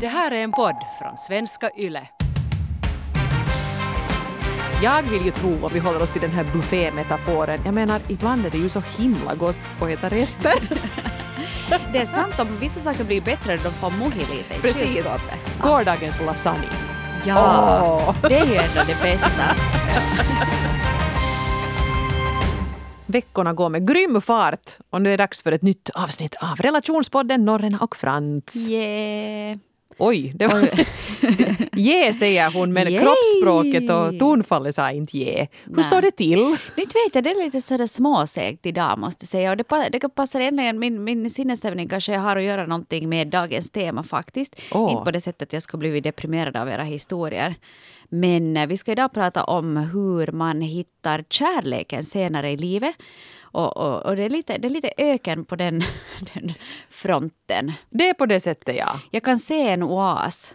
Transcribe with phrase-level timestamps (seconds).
[0.00, 2.08] Det här är en podd från svenska YLE.
[4.82, 8.46] Jag vill ju tro, om vi håller oss till den här buffémetaforen, jag menar ibland
[8.46, 10.52] är det ju så himla gott att äta rester.
[11.92, 14.94] Det är sant om vissa saker blir bättre de får mohi lite i Precis.
[14.94, 15.60] kylskåpet.
[15.62, 16.68] Gårdagens lasagne.
[17.26, 18.16] Ja, Åh.
[18.28, 19.44] det är ju ändå det bästa.
[23.06, 26.56] Veckorna går med grym fart och nu är det dags för ett nytt avsnitt av
[26.56, 28.56] relationspodden Norrena och Frans.
[28.56, 29.58] Yeah.
[29.98, 30.70] Oj, det var...
[31.72, 33.00] Ge säger hon, men Yay!
[33.00, 35.46] kroppsspråket och tonfallet sa inte ge.
[35.76, 36.44] Hur står det till?
[36.76, 39.50] Nu vet jag, det är lite sådär småsegt idag måste jag säga.
[39.50, 43.28] Och det, det kan passa ändå, min, min sinnesstämning kanske har att göra någonting med
[43.28, 44.60] dagens tema faktiskt.
[44.72, 44.92] Åh.
[44.92, 47.54] Inte på det sättet att jag skulle bli deprimerad av era historier.
[48.08, 52.94] Men eh, vi ska idag prata om hur man hittar kärleken senare i livet.
[53.54, 55.82] Och, och, och det, är lite, det är lite öken på den,
[56.34, 56.52] den
[56.90, 57.72] fronten.
[57.90, 59.00] Det är på det sättet ja.
[59.10, 60.54] Jag kan se en oas,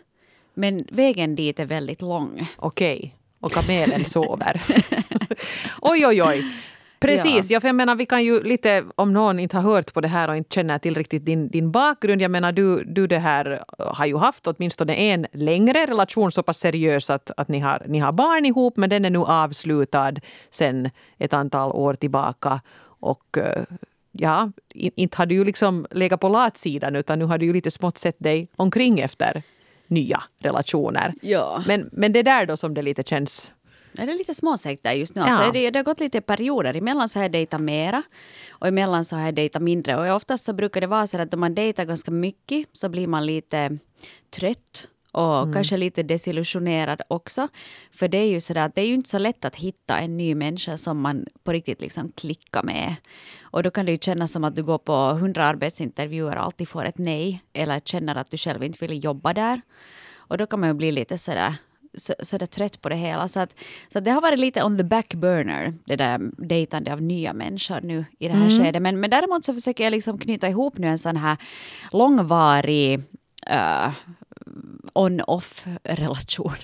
[0.53, 2.47] men vägen dit är väldigt lång.
[2.57, 3.15] Okej.
[3.39, 4.61] Och kamelen sover.
[5.81, 6.45] oj, oj, oj.
[6.99, 7.59] Precis, ja.
[7.63, 10.37] jag menar vi kan ju lite, om någon inte har hört på det här och
[10.37, 12.21] inte känner till riktigt din, din bakgrund.
[12.21, 16.59] Jag menar du, du det här har ju haft åtminstone en längre relation så pass
[16.59, 20.13] seriös att, att ni, har, ni har barn ihop men den är nu avslutad
[20.51, 22.61] sen ett antal år tillbaka.
[22.99, 23.63] Och eh,
[24.11, 27.53] ja, in- inte har du ju liksom legat på latsidan utan nu har du ju
[27.53, 29.43] lite smått sett dig omkring efter
[29.87, 31.13] nya relationer.
[31.21, 31.63] Ja.
[31.67, 33.53] Men, men det är där då som det lite känns
[33.91, 35.21] Ja, det är lite småsegt där just nu.
[35.21, 35.27] Ja.
[35.27, 36.73] Alltså, det, det har gått lite perioder.
[36.73, 38.03] Emellan så har jag dejtat mera
[38.49, 39.95] och emellan så har jag dejtat mindre.
[40.09, 43.07] Och oftast så brukar det vara så att om man dejtar ganska mycket så blir
[43.07, 43.77] man lite
[44.29, 47.47] trött och kanske lite desillusionerad också.
[47.91, 49.99] För det är ju så där att det är ju inte så lätt att hitta
[49.99, 52.95] en ny människa som man på riktigt liksom klickar med.
[53.41, 56.67] Och då kan det ju kännas som att du går på hundra arbetsintervjuer och alltid
[56.67, 57.43] får ett nej.
[57.53, 59.61] Eller känner att du själv inte vill jobba där.
[60.15, 61.55] Och då kan man ju bli lite sådär
[61.97, 63.27] så, så där trött på det hela.
[63.27, 63.55] Så, att,
[63.93, 67.33] så att det har varit lite on the back burner, det där dejtande av nya
[67.33, 68.81] människor nu i det här skedet.
[68.81, 71.37] Men, men däremot så försöker jag liksom knyta ihop nu en sån här
[71.91, 72.99] långvarig
[73.49, 73.91] uh,
[74.95, 76.57] on-off relation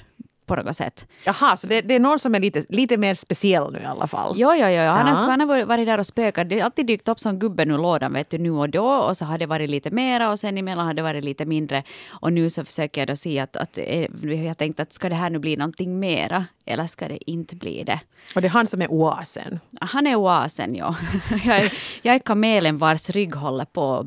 [0.45, 1.07] på något sätt.
[1.25, 4.07] Jaha, så det, det är någon som är lite, lite mer speciell nu i alla
[4.07, 4.33] fall?
[4.37, 4.79] Jo, jo, jo.
[4.81, 5.13] Han, Ja.
[5.15, 6.49] han har varit- där och spökat.
[6.49, 8.87] Det har alltid dykt upp som gubben ur lådan vet du, nu och då.
[8.87, 11.83] Och så har det varit lite mera och sen emellan har det varit lite mindre.
[12.09, 14.07] Och nu så försöker jag då se att, att eh,
[14.45, 17.83] jag tänkte att ska det här nu bli någonting mera eller ska det inte bli
[17.83, 17.99] det?
[18.35, 19.59] Och det är han som är oasen.
[19.81, 20.95] Han är oasen, ja.
[21.45, 24.05] Jag är, jag är kamelen vars rygg håller på att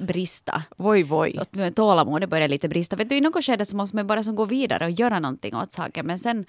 [0.00, 0.62] brista.
[0.76, 1.38] Voj, voj.
[1.74, 2.96] Tålamodet börjar lite brista.
[2.96, 5.56] Vet du, I något skede så måste man bara som gå vidare och göra någonting
[5.56, 6.06] åt saken.
[6.06, 6.44] Men sen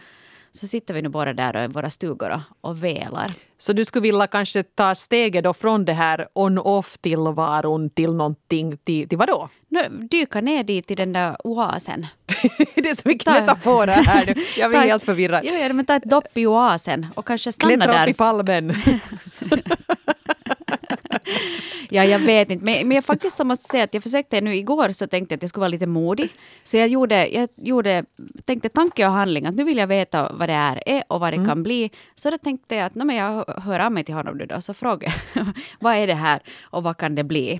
[0.52, 3.34] så sitter vi nu bara där och i våra stugor och, och velar.
[3.58, 9.10] Så du skulle vilja kanske ta steget då från det här on-off-tillvaron till någonting, till,
[9.10, 9.50] till vadå?
[9.68, 12.08] Nu, dyka ner dit i den där oasen.
[12.76, 14.36] det är så mycket Ta- metaforer här nu.
[14.58, 15.46] Jag blir helt förvirrad.
[15.46, 18.10] Ja, ja, men ta ett dopp i oasen och kanske stanna Klättra upp där.
[18.10, 18.74] i palmen.
[21.90, 22.66] Ja, jag vet inte.
[22.66, 25.38] Men, men jag faktiskt så måste säga att jag försökte nu igår så tänkte jag
[25.38, 26.30] att jag skulle vara lite modig.
[26.64, 28.06] Så jag gjorde, jag gjorde,
[28.46, 31.46] tänkte tanke och handling att nu vill jag veta vad det är och vad det
[31.46, 31.92] kan bli.
[32.16, 34.62] Så då tänkte jag att no, men jag hör av mig till honom nu då
[34.62, 35.46] så frågar jag
[35.80, 37.60] vad är det här och vad kan det bli?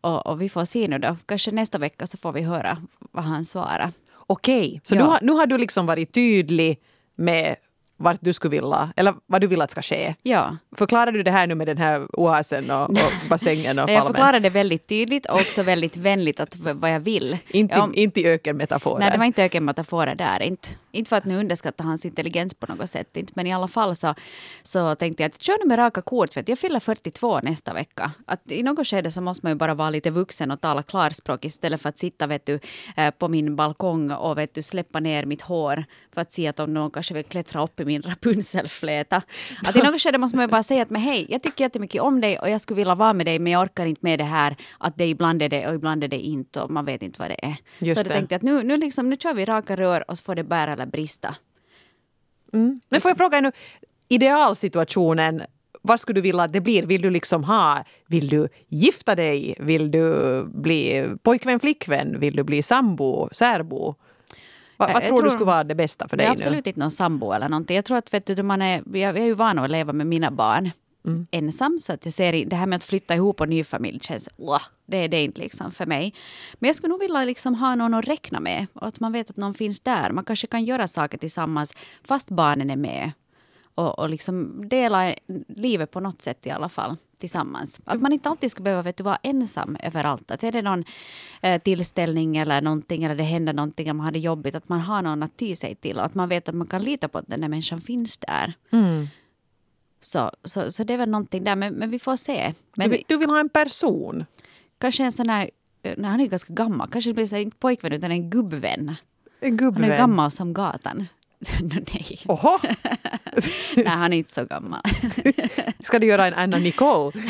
[0.00, 1.16] Och, och vi får se nu då.
[1.26, 3.92] Kanske nästa vecka så får vi höra vad han svarar.
[4.26, 4.98] Okej, så Ja.
[4.98, 6.78] du har, nu har du liksom varit tydlig
[7.14, 7.56] med
[8.02, 10.14] vart du skulle vilja, eller vad du vill att ska ske.
[10.22, 10.56] Ja.
[10.76, 12.98] Förklarar du det här nu med den här oasen och, och
[13.28, 14.14] bassängen och Nej, jag palmen?
[14.14, 17.38] förklarade det väldigt tydligt och också väldigt vänligt att vad jag vill.
[17.48, 18.98] Inte, Ja, om- inte ökenmetaforer.
[19.00, 20.42] Nej, det var inte ökenmetaforer där.
[20.42, 23.16] Inte, inte för att nu underskatta hans intelligens på något sätt.
[23.16, 24.14] Inte, men i alla fall så,
[24.62, 26.32] så tänkte jag att kör nu med raka kort.
[26.32, 28.10] För att jag fyller 42 nästa vecka.
[28.26, 31.44] Att I något skede så måste man ju bara vara lite vuxen och tala klarspråk
[31.44, 32.58] istället för att sitta vet du,
[32.96, 35.84] eh, på min balkong och vet du, släppa ner mitt hår
[36.14, 39.22] för att se att om någon kanske vill klättra upp i min Rapunzelfläta.
[39.66, 42.02] Att I något skede måste man ju bara säga att men hej, jag tycker jättemycket
[42.02, 44.24] om dig och jag skulle vilja vara med dig men jag orkar inte med det
[44.24, 47.20] här att det ibland är det och ibland är det inte och man vet inte
[47.20, 47.56] vad det är.
[47.78, 48.10] Just så det.
[48.10, 50.44] tänkte jag att nu, nu, liksom, nu kör vi raka rör och så får det
[50.44, 51.34] bära eller brista.
[52.88, 53.52] Men får jag fråga nu,
[54.08, 55.42] idealsituationen,
[55.82, 56.82] vad skulle du vilja att det blir?
[56.82, 59.54] Vill du liksom ha, vill du gifta dig?
[59.58, 62.20] Vill du bli pojkvän, flickvän?
[62.20, 63.94] Vill du bli sambo, särbo?
[64.82, 66.30] Va, Jag- vad jag tror du tror- skulle vara det bästa för Det dig är
[66.30, 66.34] nu?
[66.34, 67.76] absolut inte någon sambo eller någonting.
[67.76, 70.30] Jag tror att vet du, man är, jag är ju van att leva med mina
[70.30, 70.70] barn
[71.04, 71.26] Mm.
[71.30, 71.78] ensam.
[71.78, 74.62] Så att jag ser det här med att flytta ihop och ny familj känns, "Wah",
[74.86, 76.14] det är det inte liksom för mig.
[76.54, 79.30] Men jag skulle nog vilja liksom ha någon att räkna med och att man vet
[79.30, 80.10] att någon finns där.
[80.10, 81.74] Man kanske kan göra saker tillsammans
[82.04, 83.10] fast barnen är med.
[83.74, 85.14] Och, och liksom dela
[85.48, 87.80] livet på något sätt i alla fall tillsammans.
[87.84, 90.30] Att man inte alltid ska behöva vet du, vara ensam överallt.
[90.30, 90.84] Att är det någon
[91.42, 94.80] eh, tillställning eller någonting eller det händer någonting och man har det jobbigt, att man
[94.80, 97.18] har någon att ty sig till och att man vet att man kan lita på
[97.18, 98.52] att den där människan finns där.
[98.72, 99.06] Mm.
[100.00, 102.54] Så, så, så det är väl någonting där, men, men vi får se.
[102.76, 104.24] Men Du, du vill ha en person?
[104.78, 105.50] kanske en sån här,
[105.82, 108.30] eh, nej, han är ju ganska gammal, kanske det blir så inte pojkvän utan en
[108.30, 108.88] gubbvän.
[108.88, 108.96] En
[109.40, 109.90] Han gubbvän?
[109.90, 111.06] är gammal som gatan.
[111.60, 112.18] Nå, nej.
[112.26, 112.58] Oho,
[113.76, 114.80] nej, han är inte så gammal.
[115.80, 117.12] ska du göra en Anna Nicole?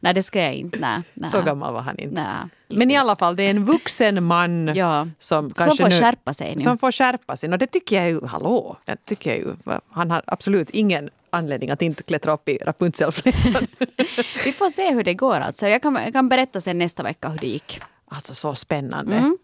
[0.00, 0.78] nej, det ska jag inte.
[0.78, 1.30] Nej, nej.
[1.30, 2.14] Så gammal var han inte.
[2.22, 2.50] Nej.
[2.78, 5.08] Men i alla fall, det är en vuxen man Ja.
[5.18, 6.62] som Som kanske får nu, skärpa sig nu.
[6.62, 7.52] Som får skärpa sig.
[7.52, 9.54] Och det tycker jag ju, hallå, det tycker jag ju.
[9.90, 13.66] Han har absolut ingen anledning att inte klättra upp i Rapunzelflätan.
[14.44, 15.36] Vi får se hur det går.
[15.40, 15.68] Alltså.
[15.68, 17.80] Jag, kan, jag kan berätta sen nästa vecka hur det gick.
[18.08, 19.16] Alltså så spännande.
[19.16, 19.38] Mm.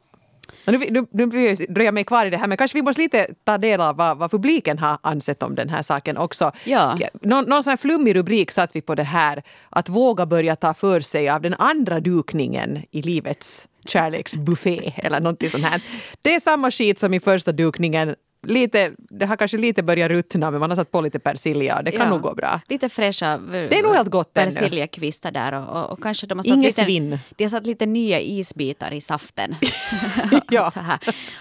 [0.66, 3.02] Och nu, nu, nu dröjer jag mig kvar i det här, men kanske vi måste
[3.02, 6.52] lite ta del av vad, vad publiken har ansett om den här saken också.
[6.64, 6.98] Ja.
[7.20, 10.74] Någon, någon sån här flummig rubrik satt vi på det här, att våga börja ta
[10.74, 15.82] för sig av den andra dukningen i livets kärleksbuffé eller någonting sånt här.
[16.22, 18.14] Det är samma skit som i första dukningen.
[18.46, 21.84] Lite, det har kanske lite börjat ruttna men man har satt på lite persilja och
[21.84, 22.08] det kan Ja.
[22.10, 22.60] nog gå bra.
[22.68, 24.50] Lite fräscha Det är nog helt gott ännu.
[24.50, 27.18] persiljakvistar där och, och, och kanske de har satt Inget lite, svinn.
[27.36, 29.54] de har satt lite nya isbitar i saften.
[30.50, 30.70] Ja.
[30.70, 30.98] så här.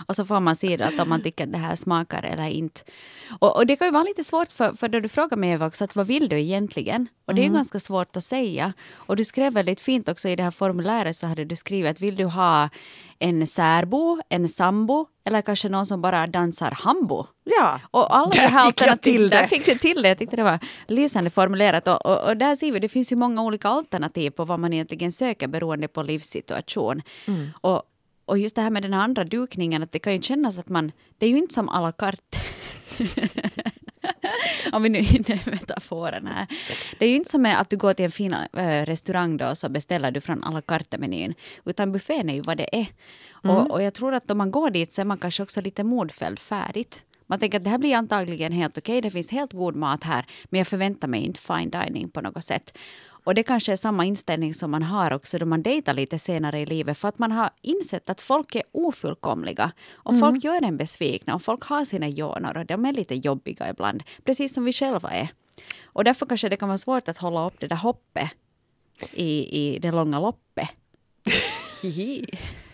[0.08, 2.82] Och så får man se att om man tycker att det här smakar eller inte.
[3.40, 5.68] Och, och det kan ju vara lite svårt för, för då du frågar mig Eva
[5.68, 7.08] också att vad vill du egentligen?
[7.26, 8.74] Och det är ju ganska svårt att säga.
[8.94, 12.02] Och du skrev väldigt fint också i det här formuläret så hade du skrivit att
[12.02, 12.70] vill du ha
[13.22, 17.26] en särbo, en sambo eller kanske någon som bara dansar hambo?
[17.44, 19.38] Ja, Och alla Där här fick jag till det.
[19.38, 20.08] Där fick du till det.
[20.08, 21.88] Jag tyckte det var lysande formulerat.
[21.88, 24.74] Och, och, och där ser vi, det finns ju många olika alternativ på vad man
[24.74, 27.02] egentligen söker beroende på livssituation.
[27.28, 27.50] Mm.
[27.62, 27.84] Och,
[28.26, 30.92] och just det här med den andra dukningen, att det kan ju kännas att man,
[31.18, 32.38] det är ju inte som à la carte.
[34.72, 36.48] Om vi nu är inne i metaforen här.
[37.00, 39.58] Det är ju inte som att du går till en fin eh, restaurang då och
[39.58, 41.34] så beställer du från à la carte-menyn.
[41.66, 42.88] Utan buffén är ju vad det är.
[43.44, 45.84] Och, och jag tror att om man går dit så är man kanske också lite
[45.84, 47.04] modfälld färdigt.
[47.28, 50.26] Man tänker att det här blir antagligen helt okej, det finns helt god mat här,
[50.50, 52.78] men jag förväntar mig inte fine dining på något sätt.
[53.24, 56.60] Och det kanske är samma inställning som man har också då man dejtar lite senare
[56.60, 59.72] i livet, för att man har insett att folk är ofullkomliga.
[59.92, 63.70] Och folk gör en besvikna och folk har sina joner och de är lite jobbiga
[63.70, 65.28] ibland, precis som vi själva är.
[65.84, 68.30] Och därför kanske det kan vara svårt att hålla upp det där hoppet
[69.14, 70.70] i, i det långa loppet.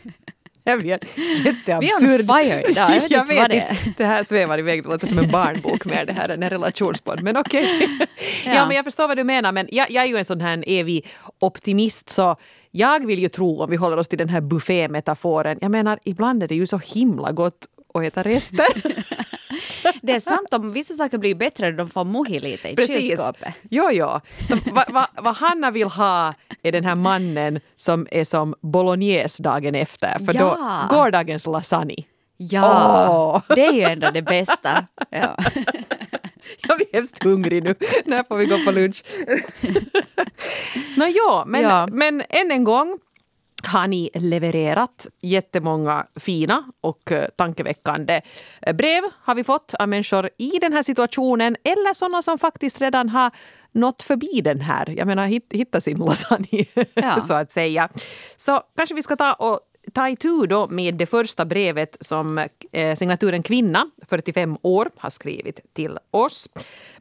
[0.68, 0.78] Jag
[1.16, 2.10] Vi jätteabsurd.
[2.10, 3.94] är on fire idag, jag vet inte vad det är.
[3.98, 7.24] Det här svävar iväg, det låter som en barnbok mer det här än en relationspodd.
[7.24, 7.68] Men okej.
[8.46, 8.54] Ja.
[8.54, 8.68] Ja.
[8.68, 9.52] men jag förstår vad du menar.
[9.52, 11.08] Men jag, jag är ju en sån här evig
[11.40, 12.36] optimist så
[12.72, 16.44] jag vill ju tro, om vi håller oss till den här buffémetaforen, jag menar ibland
[16.44, 17.66] är det ju så himla gott
[17.98, 18.68] att äta rester.
[20.02, 23.10] Det är sant, om vissa saker blir bättre när de får mohi lite i Precis.
[23.10, 23.54] kylskåpet.
[23.70, 24.20] Jo, jo.
[24.48, 26.34] Så vad va, vad Hanna vill ha
[26.64, 30.20] är den här mannen som är som bolognese dagen efter.
[30.26, 30.88] För Ja.
[30.90, 31.96] då gårdagens lasagne.
[32.38, 33.56] Ja, Åh.
[33.56, 34.86] det är ju ändå det bästa.
[35.10, 35.38] Ja.
[36.68, 37.76] Jag blir hemskt hungrig nu.
[38.06, 39.04] När får vi gå på lunch?
[40.98, 41.88] Nå ja, men, Ja.
[41.92, 43.00] men än en gång
[43.64, 48.22] har ni levererat jättemånga fina och eh, tankeväckande
[48.62, 52.82] eh, brev har vi fått av människor i den här situationen eller sådana som faktiskt
[52.82, 53.32] redan har
[53.72, 57.22] nått förbi den här, jag menar hit, hitta sin lasagne Ja.
[57.22, 57.90] så att säga.
[58.38, 59.60] Så kanske vi ska ta och
[59.94, 62.38] ta itu då med det första brevet som
[62.72, 66.50] eh, signaturen kvinna, 45 år, har skrivit till oss.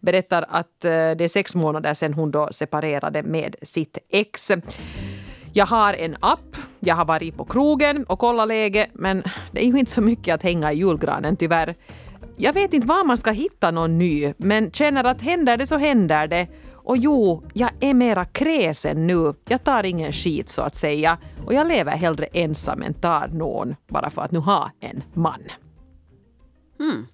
[0.01, 4.53] Berättar att eh, det är sex månader sedan hon då separerade med sitt ex.
[5.57, 9.23] Jag har en app, jag har varit på krogen och kollat läget men
[9.53, 11.75] det är ju inte så mycket att hänga i julgranen tyvärr.
[12.37, 15.77] Jag vet inte var man ska hitta någon ny, men känner att händer det så
[15.77, 16.49] händer det.
[16.73, 19.35] Och jo, jag är mera kräsen nu.
[19.49, 21.19] Jag tar ingen skit så att säga.
[21.47, 25.43] Och jag lever hellre ensam än tar någon bara för att nu ha en man.
[26.79, 27.07] Hmm.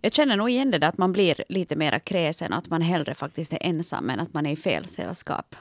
[0.00, 2.82] Jag känner nog igen det där att man blir lite mera kräsen och att man
[2.82, 5.56] hellre faktiskt är ensam än att man är i fel sällskap.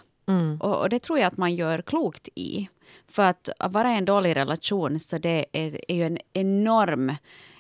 [0.60, 2.70] Och, och det tror jag att man gör klokt i.
[3.08, 7.14] För att vara i en dålig relation så det är, är ju en enorm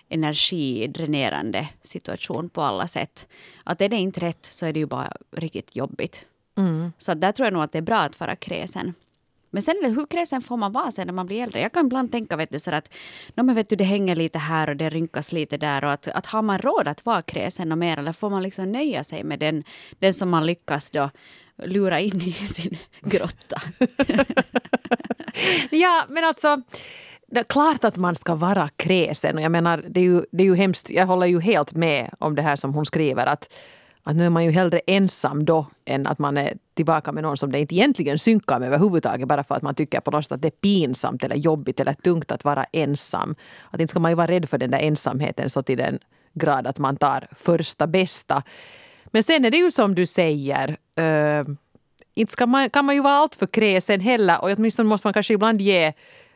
[0.10, 3.28] energidränerande situation på alla sätt.
[3.64, 6.26] Att är det inte rätt så är det ju bara riktigt jobbigt.
[6.98, 8.94] Så att där tror jag nog att det är bra att vara kräsen.
[9.50, 11.62] Men sen är det, hur kräsen får man vara sen när man blir äldre?
[11.62, 12.94] Jag kan ibland tänka vet du, så att
[13.36, 15.84] no, men vet du, det hänger lite här och det rynkas lite där.
[15.84, 18.72] Och att, att har man råd att vara kräsen och mer eller får man liksom
[18.72, 19.64] nöja sig med den,
[20.00, 21.10] den som man lyckas då
[21.64, 23.62] lura in i sin grotta?
[25.70, 26.58] Ja, men alltså
[27.28, 29.36] det är klart att man ska vara kräsen.
[29.36, 30.90] Och jag menar, det är, ju, det är ju hemskt.
[30.90, 33.26] Jag håller ju helt med om det här som hon skriver.
[33.26, 33.50] Att,
[34.04, 37.38] att nu är man ju hellre ensam då än att man är tillbaka med någon
[37.38, 39.28] som det inte egentligen synkar med överhuvudtaget.
[39.28, 41.94] Bara för att man tycker på något sätt att det är pinsamt eller jobbigt eller
[41.94, 43.36] tungt att vara ensam.
[43.72, 46.00] Att inte ska man ju vara rädd för den där ensamheten så till den
[46.34, 48.44] grad att man tar första bästa.
[49.16, 50.78] Men sen är det ju som du säger.
[51.00, 51.56] Uh,
[52.14, 55.62] inte man, kan man ju vara alltför kräsen heller och åtminstone måste man kanske ibland
[55.62, 55.94] ge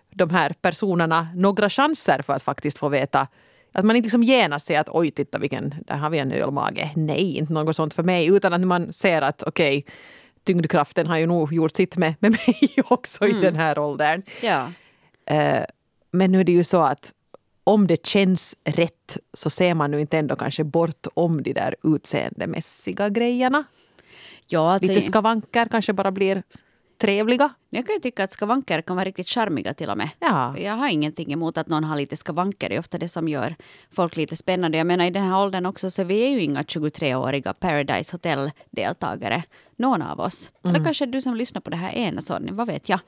[0.09, 3.27] de här personerna några chanser för att faktiskt få veta
[3.71, 6.91] att man inte liksom genast säger att oj, titta vilken, där har vi en ölmage.
[6.95, 8.27] Nej, inte något sånt för mig.
[8.27, 9.93] Utan att man ser att okej, okay,
[10.43, 13.37] tyngdkraften har ju nog gjort sitt med, med mig också mm.
[13.37, 14.21] i den här åldern.
[14.41, 14.71] Ja.
[15.31, 15.65] Uh,
[16.11, 17.13] men nu är det ju så att
[17.69, 23.09] om det känns rätt så ser man nu inte ändå kanske bortom de där utseendemässiga
[23.09, 23.63] grejerna.
[24.47, 26.43] Ja, alltså, Lite skavanker kanske bara blir
[27.01, 27.49] trevliga.
[27.69, 30.09] Jag kan ju tycka att skavanker kan vara riktigt charmiga till och med.
[30.19, 30.57] Ja.
[30.57, 32.69] Jag har ingenting emot att någon har lite skavanker.
[32.69, 33.55] Det är ofta det som gör
[33.91, 34.77] folk lite spännande.
[34.77, 39.43] Jag menar i den här åldern också så vi är ju inga 23-åriga Paradise Hotel-deltagare.
[39.75, 40.51] Någon av oss.
[40.63, 40.75] Mm.
[40.75, 42.99] Eller kanske du som lyssnar på det här är en sån, vad vet jag.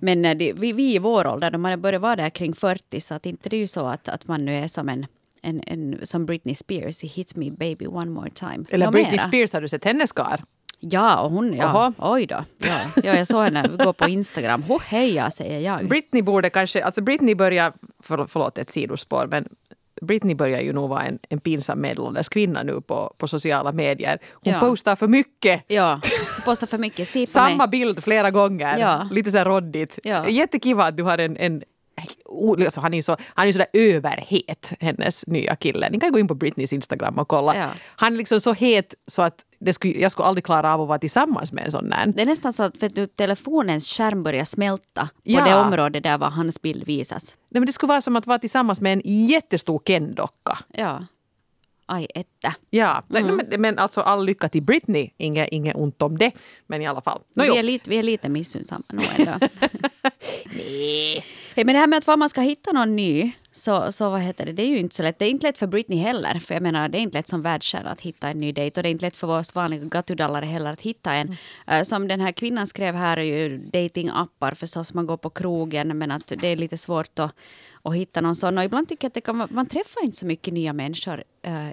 [0.00, 3.00] Men eh, det, vi, vi i vår ålder, när man börjar vara där kring 40,
[3.00, 5.06] så att inte det är ju så att, att man nu är som en
[5.42, 8.64] en, en, som Britney Spears i Hit Me Baby One More Time.
[8.70, 9.28] Eller Britney mera.
[9.28, 10.44] Spears, har du sett hennes kar?
[10.80, 12.44] Ja, och hon, ja, oj då.
[12.58, 14.62] Ja, ja, jag såg henne gå på Instagram.
[14.62, 15.88] Ho heja, säger jag.
[15.88, 19.48] Britney borde kanske, alltså Britney börjar, för, förlåt ett sidospår, men
[20.00, 24.18] Britney börjar ju nog vara en, en pinsam medelålders kvinna nu på, på sociala medier.
[24.32, 24.60] Hon ja.
[24.60, 25.64] postar för mycket.
[25.66, 26.00] Ja,
[26.44, 27.30] postar för mycket.
[27.30, 27.68] Samma mig.
[27.68, 28.78] bild flera gånger.
[28.78, 29.08] Ja.
[29.10, 29.98] Lite så här roddigt.
[30.02, 30.28] Ja.
[30.28, 31.62] Jättekiva att du har en, en
[32.64, 35.90] Alltså han är ju så, han är så där överhet, hennes nya kille.
[35.90, 37.56] Ni kan gå in på Britneys Instagram och kolla.
[37.56, 37.68] Ja.
[37.86, 40.88] Han är liksom så het så att det skulle, jag skulle aldrig klara av att
[40.88, 42.06] vara tillsammans med en sån där.
[42.06, 45.44] Det är nästan så att för du, telefonens skärm börjar smälta på ja.
[45.44, 47.36] det område där var hans bild visas.
[47.48, 50.58] Nej, men det skulle vara som att vara tillsammans med en jättestor Ken-docka.
[50.68, 51.04] Ja.
[51.92, 52.54] Aj, etta.
[52.70, 53.36] Ja, mm.
[53.36, 55.10] men, men alltså all lycka till Britney.
[55.16, 56.32] Inget, inget ont om det.
[56.66, 57.20] Men i alla fall.
[57.34, 59.32] No, vi, är lite, vi är lite missunnsamma nog ändå.
[60.56, 61.24] Nej.
[61.60, 64.46] Hey, men det här med att man ska hitta någon ny, så, så vad heter
[64.46, 65.18] det, det är ju inte så lätt.
[65.18, 66.34] Det är inte lätt för Britney heller.
[66.38, 68.80] För jag menar, det är inte lätt som världsstjärna att hitta en ny dejt.
[68.80, 71.26] Och det är inte lätt för oss vanliga gatudallare heller att hitta en.
[71.66, 71.78] Mm.
[71.78, 74.94] Uh, som den här kvinnan skrev här är ju datingappar förstås.
[74.94, 77.34] Man går på krogen men att det är lite svårt att,
[77.82, 78.58] att hitta någon sån.
[78.58, 81.70] Och ibland tycker jag att det kan, man träffar inte så mycket nya människor uh,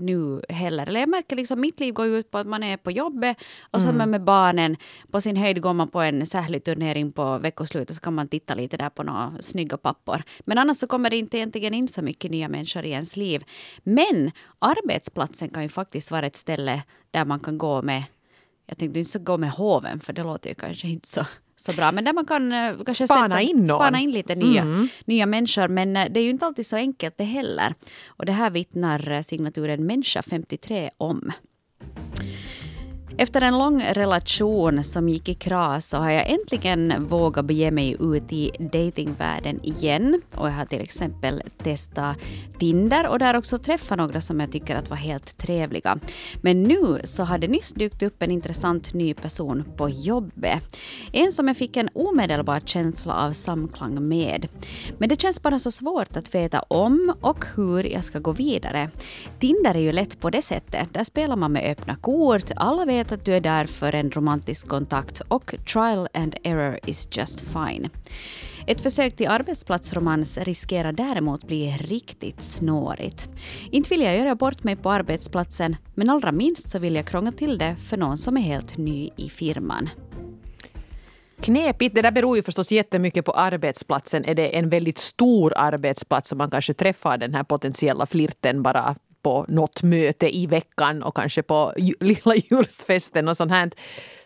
[0.00, 0.86] nu heller.
[0.86, 3.36] Eller jag märker liksom mitt liv går ut på att man är på jobbet
[3.70, 4.10] och mm.
[4.10, 4.76] med barnen.
[5.10, 8.54] På sin höjd går man på en särskild turnering på veckoslutet så kan man titta
[8.54, 10.22] lite där på några snygga pappor.
[10.40, 13.44] Men annars så kommer det inte egentligen in så mycket nya människor i ens liv.
[13.82, 18.04] Men arbetsplatsen kan ju faktiskt vara ett ställe där man kan gå med
[18.70, 21.26] jag tänkte inte så gå med hoven för det låter ju kanske inte så
[21.60, 21.92] så bra.
[21.92, 24.88] Men där man kan eh, kanske spana, in, spana in lite nya, mm.
[25.04, 25.68] nya människor.
[25.68, 27.74] Men eh, det är ju inte alltid så enkelt det heller.
[28.06, 31.32] Och det här vittnar eh, signaturen Människa 53 om.
[33.16, 37.96] Efter en lång relation som gick i kras så har jag äntligen vågat bege mig
[38.00, 40.22] ut i datingvärlden igen.
[40.34, 42.16] Och jag har till exempel testat
[42.58, 45.98] Tinder och där också träffat några som jag tycker att var helt trevliga.
[46.42, 50.76] Men nu så har det nyss dykt upp en intressant ny person på jobbet.
[51.12, 54.48] En som jag fick en omedelbar känsla av samklang med.
[54.98, 58.90] Men det känns bara så svårt att veta om och hur jag ska gå vidare.
[59.38, 60.94] Tinder är ju lätt på det sättet.
[60.94, 64.10] Där spelar man med öppna kort, alla vet vet att du är där för en
[64.10, 67.88] romantisk kontakt och trial and error is just fine.
[68.66, 73.28] Ett försök till arbetsplatsromans riskerar däremot bli riktigt snårigt.
[73.70, 77.32] Inte vill jag göra bort mig på arbetsplatsen, men allra minst så vill jag krångla
[77.32, 79.88] till det för någon som är helt ny i firman.
[81.40, 81.94] Knepigt.
[81.94, 84.24] Det där beror ju förstås jättemycket på arbetsplatsen.
[84.24, 88.96] Är det en väldigt stor arbetsplats som man kanske träffar den här potentiella flirten bara
[89.22, 93.70] på något möte i veckan och kanske på lilla julsfesten och sånt här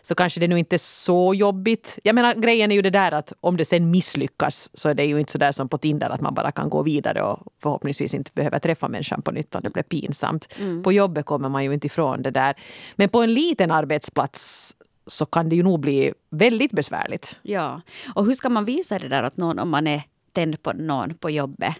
[0.01, 1.99] så kanske det nu inte är så jobbigt.
[2.03, 5.05] Jag menar grejen är ju det där att om det sen misslyckas så är det
[5.05, 8.13] ju inte så där som på Tinder att man bara kan gå vidare och förhoppningsvis
[8.13, 10.47] inte behöver träffa människan på nytt om det blir pinsamt.
[10.59, 10.83] Mm.
[10.83, 12.55] På jobbet kommer man ju inte ifrån det där.
[12.95, 14.75] Men på en liten arbetsplats
[15.07, 17.35] så kan det ju nog bli väldigt besvärligt.
[17.41, 17.81] Ja,
[18.15, 21.17] och hur ska man visa det där åt någon om man är tänd på någon
[21.17, 21.75] på jobbet?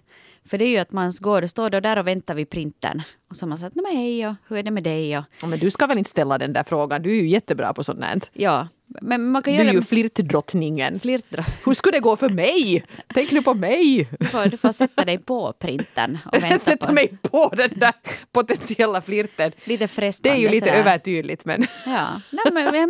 [0.49, 3.01] För det är ju att man går och står där och väntar vid printern.
[3.29, 5.17] Och så har man sagt, nej hej och hur är det med dig?
[5.17, 5.23] Och...
[5.41, 7.83] Ja, men du ska väl inte ställa den där frågan, du är ju jättebra på
[7.83, 8.19] sånt här.
[8.33, 8.67] Ja,
[9.01, 9.85] Men man kan Du är göra ju det...
[9.85, 10.99] flirtdrottningen.
[10.99, 11.45] Flirtdra.
[11.65, 12.83] Hur skulle det gå för mig?
[13.13, 14.09] Tänk nu på mig.
[14.19, 17.69] Du får, du får sätta dig på printern och vänta sätter på mig på den
[17.79, 17.93] där
[18.31, 19.51] potentiella flirten.
[19.63, 20.37] lite Det frestande.
[20.37, 20.79] är ju lite sådär.
[20.79, 22.73] övertydligt men Ja, nej, men, men,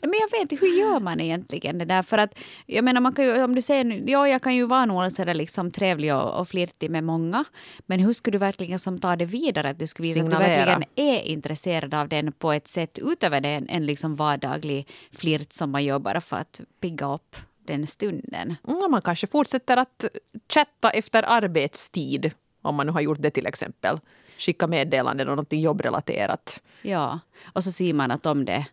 [0.00, 2.02] men jag vet hur gör man egentligen det där?
[2.02, 4.66] För att jag menar, man kan ju, om du säger nu, ja, jag kan ju
[4.66, 7.44] vara nog sådär liksom trevlig och, och flirtig med många.
[7.86, 9.68] Men hur skulle du verkligen som ta det vidare?
[9.70, 10.64] Att du skulle visa att du Signalera.
[10.64, 15.45] verkligen är intresserad av den på ett sätt utöver det, en, en liksom vardaglig flirt
[15.52, 17.36] som man gör bara för att pigga upp
[17.66, 18.56] den stunden.
[18.68, 20.04] mm, man kanske fortsätter att
[20.48, 22.30] chatta efter arbetstid.
[22.62, 24.00] Om man nu har gjort det till exempel.
[24.38, 26.62] Skicka meddelanden och något jobbrelaterat.
[26.82, 27.20] Ja,
[27.52, 28.66] och så ser man att om det,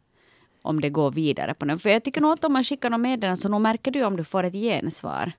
[0.61, 1.79] om det går vidare på den.
[1.79, 4.17] För jag tycker nog att om man skickar något meddelande så nog märker du om
[4.17, 5.31] du får ett gensvar.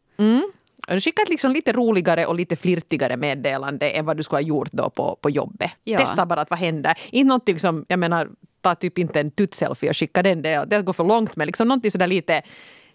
[0.89, 4.49] Du skickar ett liksom lite roligare och lite flirtigare meddelande än vad du skulle ha
[4.49, 5.71] gjort då på, på jobbet.
[5.85, 5.99] Ja.
[5.99, 6.99] Testa bara att vad händer.
[7.11, 8.31] Inte någonting som, jag menar,
[8.65, 10.43] ta typ inte en tutt-selfie och skicka den.
[10.43, 11.37] Det, det går för långt.
[11.37, 12.43] Men liksom någonting sådär lite,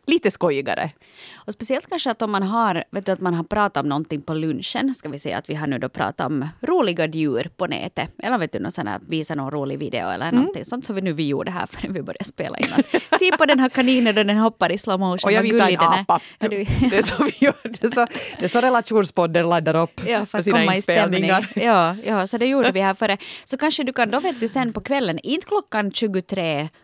[0.10, 0.92] lite skojigare.
[1.36, 4.22] Och speciellt kanske att om man har, vet du, att man har pratat om någonting
[4.22, 7.68] på lunchen, ska vi säga att vi har nu då pratat om roliga djur på
[7.68, 8.10] nätet.
[8.24, 10.36] Eller vet du, någon sån här, visa någon rolig video eller Mm.
[10.36, 12.74] någonting sånt som vi nu vi gjorde här förrän vi började spela in.
[12.74, 15.28] Att Se på den här kaninen då den hoppar i slow motion.
[15.28, 16.20] Och jag visar en apa.
[16.40, 16.48] Du-
[16.90, 17.54] Det är så vi gör.
[17.64, 18.08] Det är så,
[18.40, 21.48] det är så relationspodden laddar upp Ja, för för sina inspelningar.
[21.56, 23.18] Ja, ja, så det gjorde vi här före.
[23.44, 25.92] Så kanske du kan, då vet du sen på kvällen, inte klockan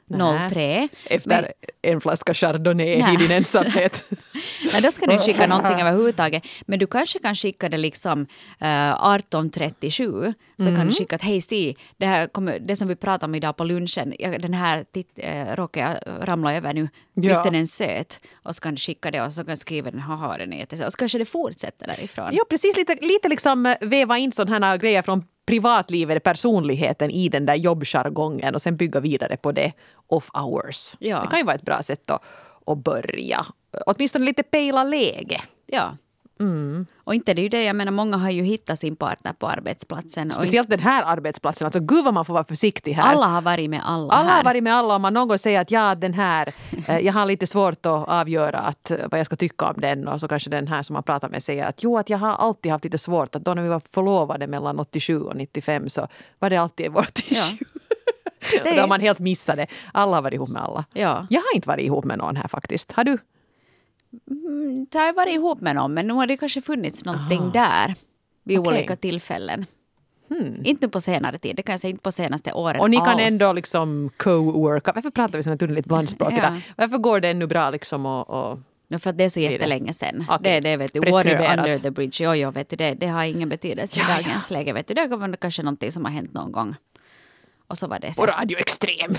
[0.10, 0.90] 23.03.
[1.06, 3.14] Efter en flaska chardonnay Nej.
[3.14, 4.06] i din ensamhet.
[4.74, 6.44] Nej, då ska du inte skicka någonting överhuvudtaget.
[6.66, 8.22] Men du kanske kan skicka det liksom
[8.60, 10.34] eh, 18.37.
[10.58, 10.76] Så Mm.
[10.76, 13.58] kan du skicka att hej Stig, det, här kommer, det som vi pratade om idag
[13.58, 15.98] på lunchen, jag, den här titt, eh, råkar jag
[16.28, 16.90] ramla över nu.
[17.14, 17.22] Ja.
[17.30, 18.20] Visst är den söt?
[18.44, 20.58] Och så kan du skicka det och så kan du skriva den, haha den är
[20.58, 20.86] jättesöt.
[20.86, 22.30] Och så kanske det fortsätter därifrån.
[22.32, 22.78] Ja, precis.
[22.78, 27.56] Lite, lite liksom eh, väva in sådana här grejer från privatlivet, personligheten i den där
[27.56, 29.74] jobbjargongen och sen bygga vidare på det
[30.08, 30.96] off hours.
[31.00, 31.22] Ja.
[31.22, 32.24] Det kan ju vara ett bra sätt att,
[32.66, 33.46] att börja.
[33.86, 35.42] Åtminstone lite pejla läge.
[35.66, 35.98] Ja.
[36.40, 36.86] Mm.
[37.04, 39.48] Och inte det är ju det, jag menar många har ju hittat sin partner på
[39.48, 40.32] arbetsplatsen.
[40.32, 41.66] Speciellt den här arbetsplatsen.
[41.66, 43.04] Alltså gud vad man får vara försiktig här.
[43.14, 44.38] alla har varit med alla, Alla här.
[44.38, 44.96] har varit med alla.
[44.96, 46.54] Om man någon gång säger att ja, den här,
[46.88, 50.08] eh, jag har lite svårt att avgöra att, eh, vad jag ska tycka om den.
[50.08, 52.32] Och så kanske den här som man pratar med säger att jo, att jag har
[52.32, 53.36] alltid haft lite svårt.
[53.36, 56.08] Att då när vi var förlovade mellan 87 och 95 så
[56.40, 57.58] var det alltid vårt issue.
[58.52, 59.68] Det Och då har man helt missat det.
[59.94, 60.86] Alla har varit ihop med alla.
[60.94, 61.28] Ja.
[61.30, 62.92] Jag har inte varit ihop med någon här faktiskt.
[62.92, 63.18] Har du?
[64.92, 67.96] Det har ju varit ihop med någon, men nu har det kanske funnits någonting där
[68.44, 68.74] vid Okej.
[68.74, 69.66] olika tillfällen.
[70.64, 72.98] Inte nu på senare tid, det kan jag säga, inte på senaste åren Och ni
[72.98, 73.32] kan alls.
[73.34, 74.92] ändå liksom co-worka.
[74.96, 76.38] Varför pratar vi här underligt blandspråk Ja.
[76.38, 76.62] idag?
[76.78, 79.94] Varför går det ännu bra liksom och, och No, för att det är så jättelänge
[79.94, 80.26] sedan.
[80.30, 80.62] Okej.
[80.62, 83.24] Det, det vet du, water under the bridge, jo, jo, vet du, det, det har
[83.24, 84.74] ingen betydelse Ja, i dagens läge.
[84.74, 84.94] Vet du.
[84.94, 86.76] Det är kanske någonting som har hänt någon gång.
[87.68, 88.22] Och så var det så.
[88.22, 89.16] och Radio Extrem?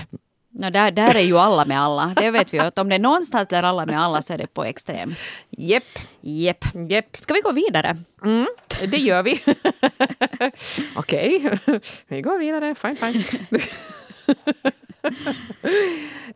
[0.57, 2.13] No, där, där är ju alla med alla.
[2.15, 4.37] Det vet vi ju, att om det är någonstans där alla med alla så är
[4.37, 5.15] det på extrem.
[5.49, 5.99] Jepp.
[6.21, 6.65] Jepp.
[6.89, 7.17] Jepp.
[7.19, 7.97] Ska vi gå vidare?
[8.23, 8.47] Mm,
[8.87, 9.43] det gör vi.
[10.95, 11.59] Okej,
[12.07, 12.75] vi går vidare.
[12.75, 13.23] Fine, fine.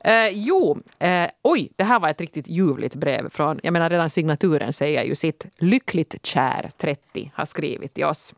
[0.04, 4.10] Eh, jo, eh, oj, det här var ett riktigt ljuvligt brev från, jag menar redan
[4.10, 5.46] signaturen säger ju sitt.
[5.58, 8.34] Lyckligt kär 30 har skrivit till oss.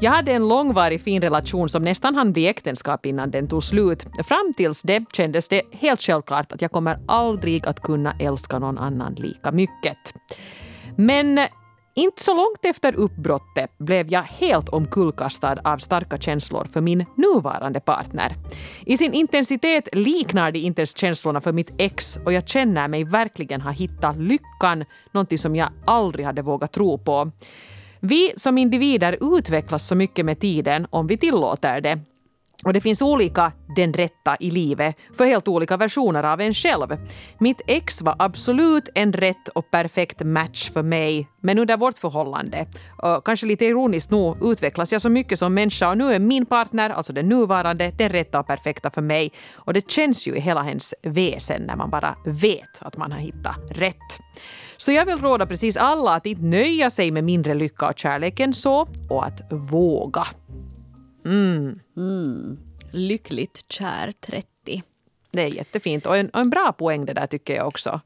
[0.00, 4.06] Jag hade en långvarig fin relation som nästan hann bli äktenskap innan den tog slut.
[4.24, 8.78] Fram tills det kändes det helt självklart att jag kommer aldrig att kunna älska någon
[8.78, 10.14] annan lika mycket.
[10.96, 11.40] Men
[11.94, 17.80] inte så långt efter uppbrottet blev jag helt omkullkastad av starka känslor för min nuvarande
[17.80, 18.34] partner.
[18.86, 23.04] I sin intensitet liknar de inte ens känslorna för mitt ex och jag känner mig
[23.04, 27.30] verkligen ha hittat lyckan, någonting som jag aldrig hade vågat tro på.
[28.00, 31.98] Vi som individer utvecklas så mycket med tiden om vi tillåter det.
[32.64, 36.96] Och det finns olika den rätta i livet för helt olika versioner av en själv.
[37.38, 42.66] Mitt ex var absolut en rätt och perfekt match för mig, men under vårt förhållande,
[43.02, 46.46] och kanske lite ironiskt nog, utvecklas jag så mycket som människa och nu är min
[46.46, 49.32] partner, alltså den nuvarande, den rätta och perfekta för mig.
[49.52, 53.18] Och det känns ju i hela hennes väsen när man bara vet att man har
[53.18, 54.20] hittat rätt.
[54.76, 58.40] Så jag vill råda precis alla att inte nöja sig med mindre lycka och kärlek
[58.40, 60.26] än så och att våga.
[61.24, 61.80] Mm.
[61.96, 62.58] mm.
[62.92, 64.82] Lyckligt kär 30.
[65.30, 68.00] Det är jättefint och en, och en bra poäng det där tycker jag också.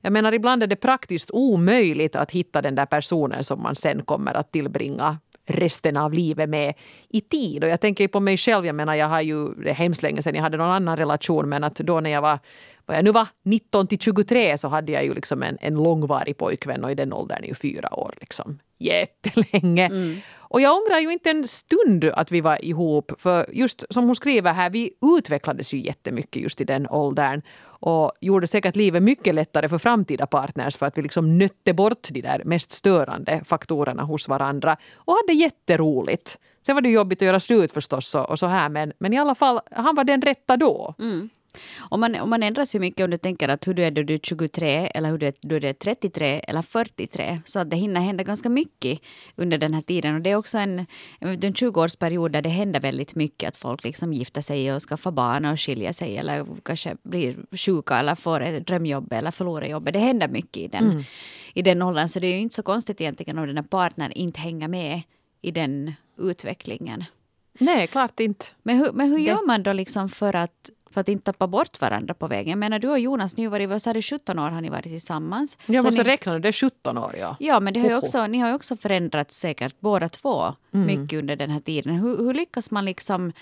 [0.00, 4.02] Jag menar ibland är det praktiskt omöjligt att hitta den där personen som man sen
[4.02, 6.74] kommer att tillbringa resten av livet med
[7.08, 7.64] i tid.
[7.64, 10.02] Och jag tänker ju på mig själv, jag menar jag har ju, det är hemskt
[10.02, 12.38] länge sedan jag hade någon annan relation men att då när jag var,
[12.86, 16.36] vad jag nu var 19 till 23 så hade jag ju liksom en, en långvarig
[16.36, 18.14] pojkvän och i den åldern är ju fyra år.
[18.20, 18.58] Liksom.
[18.78, 19.86] Jättelänge.
[19.86, 20.16] Mm.
[20.52, 23.12] Och jag ångrar ju inte en stund att vi var ihop.
[23.18, 27.42] För just som hon skriver här, vi utvecklades ju jättemycket just i den åldern.
[27.64, 32.08] Och gjorde säkert livet mycket lättare för framtida partners för att vi liksom nötte bort
[32.10, 34.76] de där mest störande faktorerna hos varandra.
[34.94, 36.38] Och hade jätteroligt.
[36.60, 39.18] Sen var det jobbigt att göra slut förstås och, och så här men, men i
[39.18, 40.94] alla fall, han var den rätta då.
[40.98, 41.30] Mm.
[41.78, 44.02] Och man, och man ändras ju mycket om du tänker att hur du är då
[44.02, 47.40] du är 23 eller hur du är, då du är 33 eller 43.
[47.44, 49.00] Så att det hinner hända ganska mycket
[49.36, 50.14] under den här tiden.
[50.14, 50.86] Och det är också en,
[51.20, 53.48] en 20-årsperiod där det händer väldigt mycket.
[53.48, 57.98] Att folk liksom gifter sig och skaffar barn och skiljer sig eller kanske blir sjuka
[57.98, 59.92] eller får ett drömjobb eller förlorar jobbet.
[59.92, 61.04] Det händer mycket i den, mm.
[61.54, 62.08] i den åldern.
[62.08, 65.02] Så det är ju inte så konstigt egentligen om den här partnern inte hänger med
[65.42, 67.04] i den utvecklingen.
[67.58, 68.44] Nej, klart inte.
[68.62, 71.80] Men hur, men hur gör man då liksom för att för att inte tappa bort
[71.80, 72.58] varandra på vägen.
[72.58, 74.82] Menar, du och Jonas, ni har varit, vad sa du, 17 år har ni varit
[74.82, 75.58] tillsammans.
[75.66, 77.36] Jag måste ni, räkna det är 17 år ja.
[77.40, 80.86] Ja, men det har också, ni har ju också förändrats säkert båda två mm.
[80.86, 81.94] mycket under den här tiden.
[81.94, 83.32] Hur, hur lyckas man liksom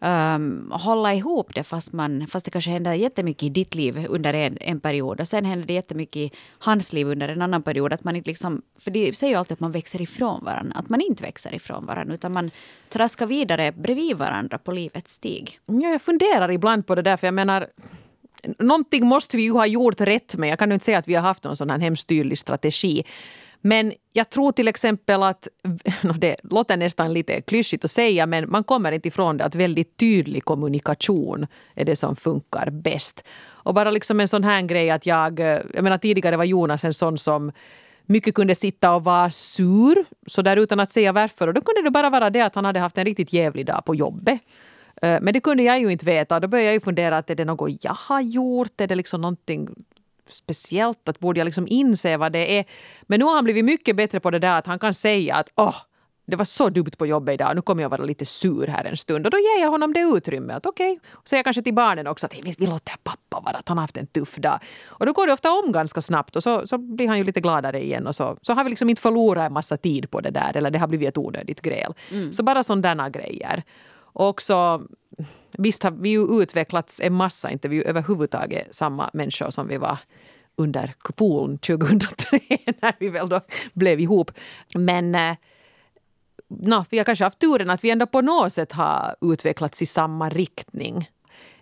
[0.00, 4.34] um, hålla ihop det fast, man, fast det kanske händer jättemycket i ditt liv under
[4.34, 7.92] en, en period och sen händer det jättemycket i hans liv under en annan period.
[7.92, 10.78] Att man inte liksom, för det säger ju alltid att man växer ifrån varandra.
[10.78, 12.50] Att man inte växer ifrån varandra utan man
[12.88, 15.60] traskar vidare bredvid varandra på livets stig.
[15.66, 17.66] Ja, jag funderar ibland på det där för jag menar
[18.58, 20.48] Någonting måste vi ju ha gjort rätt med.
[20.48, 23.04] Jag kan ju inte säga att vi har haft någon sån här hemskt tydlig strategi.
[23.60, 25.48] Men jag tror till exempel att,
[26.18, 29.96] det låter nästan lite klyschigt att säga, men man kommer inte ifrån det att väldigt
[29.96, 33.24] tydlig kommunikation är det som funkar bäst.
[33.46, 36.84] Och bara liksom en sån här grej att jag, eh, jag menar tidigare var Jonas
[36.84, 37.52] en sån som
[38.06, 41.48] mycket kunde sitta och vara sur, så där utan att säga varför.
[41.48, 43.84] Och då kunde det bara vara det att han hade haft en riktigt jävlig dag
[43.84, 44.40] på jobbet.
[45.02, 46.40] Eh, men det kunde jag ju inte veta.
[46.40, 48.80] Då började jag ju fundera att är det något jag har gjort?
[48.80, 49.68] Är det liksom någonting
[50.30, 52.64] speciellt att borde jag liksom inse vad det är.
[53.02, 55.52] Men nu har han blivit mycket bättre på det där att han kan säga att
[55.54, 55.76] åh,
[56.30, 58.96] det var så dumt på jobbet idag, nu kommer jag vara lite sur här en
[58.96, 59.26] stund.
[59.26, 60.66] Och då ger jag honom det utrymmet.
[60.66, 60.92] Okej.
[60.92, 61.10] Okay.
[61.24, 63.96] Säger kanske till barnen också att vi, vi låter pappa vara, att han har haft
[63.96, 64.58] en tuff dag.
[64.86, 67.40] Och då går det ofta om ganska snabbt och så, så blir han ju lite
[67.40, 68.06] gladare igen.
[68.06, 70.70] Och så, så har vi liksom inte förlorat en massa tid på det där eller
[70.70, 71.94] det har blivit ett onödigt gräl.
[72.10, 72.32] Mm.
[72.32, 73.62] Så bara sådana grejer.
[74.18, 74.82] Och också
[75.58, 79.68] Visst har vi ju utvecklats en massa, inte vi är ju överhuvudtaget samma människor som
[79.68, 79.98] vi var
[80.56, 82.40] under kupolen 2003
[82.80, 83.40] när vi väl då
[83.72, 84.30] blev ihop.
[84.74, 85.36] Men eh,
[86.48, 89.86] no, vi har kanske haft turen att vi ändå på något sätt har utvecklats i
[89.86, 91.10] samma riktning.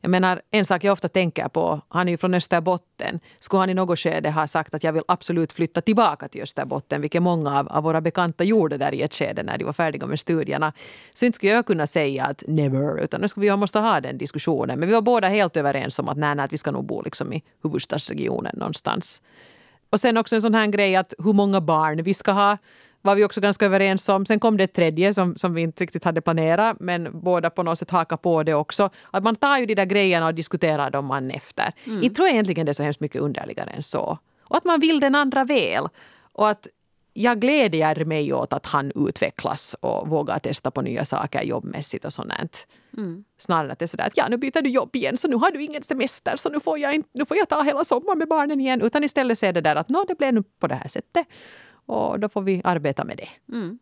[0.07, 3.21] Jag menar, en sak jag ofta tänker på, han är ju från Österbotten.
[3.38, 7.01] Skulle han i något skede ha sagt att jag vill absolut flytta tillbaka till Österbotten,
[7.01, 10.07] vilket många av, av våra bekanta gjorde där i ett skede när de var färdiga
[10.07, 10.73] med studierna.
[11.14, 14.19] Så inte skulle jag kunna säga att never, utan nu skulle vi måste ha den
[14.19, 14.79] diskussionen.
[14.81, 17.03] Men vi var båda helt överens om att nej, nej, att vi ska nog bo
[17.03, 19.23] liksom i huvudstadsregionen någonstans.
[19.90, 22.59] Och sen också en sån här grej att hur många barn vi ska ha
[23.07, 24.27] var vi också ganska överens om.
[24.27, 27.62] Sen kom det ett tredje som, som vi inte riktigt hade planerat, men båda på
[27.62, 28.90] något sätt hakar på det också.
[29.11, 31.73] Att man tar ju de där grejerna och diskuterar dem man efter.
[31.85, 32.03] Mm.
[32.03, 34.19] Jag tror egentligen det är så hemskt mycket underligare än så.
[34.40, 35.88] Och att man vill den andra väl.
[36.33, 36.66] Och att
[37.16, 42.12] jag glädjer mig åt att han utvecklas och vågar testa på nya saker jobbmässigt och
[42.12, 42.66] sånt.
[42.97, 43.25] Mm.
[43.38, 45.51] Snarare att det är sådär att ja, nu byter du jobb igen så nu har
[45.51, 48.29] du ingen semester så nu får jag, inte, nu får jag ta hela sommaren med
[48.29, 48.83] barnen igen.
[48.83, 51.27] Utan istället se det där att nå, det blev nu på det här sättet.
[51.87, 53.55] Och då får vi arbeta med det.
[53.57, 53.79] Mm.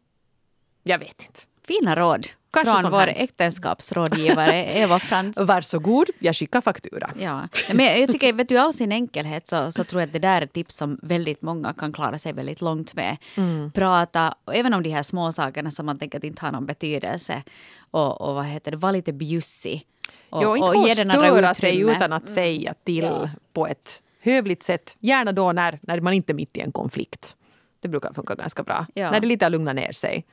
[0.83, 1.41] Jag vet inte.
[1.67, 3.15] Fina råd Kanske från vår här.
[3.17, 5.37] äktenskapsrådgivare Eva Frans.
[5.41, 7.11] Varsågod, jag skickar faktura.
[7.19, 7.49] Ja.
[7.73, 10.41] Men jag tycker, vet du, all sin enkelhet så, så tror jag att det där
[10.41, 13.17] är ett tips som väldigt många kan klara sig väldigt långt med.
[13.35, 13.73] Mm.
[13.73, 16.67] Prata, och även om de här små sakerna som man tänker att inte har någon
[16.67, 17.43] betydelse.
[17.91, 19.87] Och, och vad heter det, vara lite bjussig.
[20.31, 22.35] Och, jo, inte och ge den störa sig utan att mm.
[22.35, 23.31] säga till ja.
[23.53, 24.97] på ett hövligt sätt.
[24.99, 27.37] Gärna då när, när man inte är mitt i en konflikt.
[27.85, 28.87] Det brukar funka ganska bra.
[28.95, 29.11] Ja.
[29.11, 30.27] När det lite har lugnat ner sig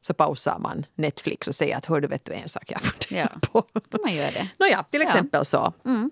[0.00, 3.32] så pausar man Netflix och säger att hör du vet du en sak jag funderar
[3.42, 3.48] ja.
[3.48, 3.62] på.
[3.62, 4.48] kan man göra det.
[4.58, 5.44] Nåja, till exempel ja.
[5.44, 5.72] så.
[5.84, 6.10] Mm.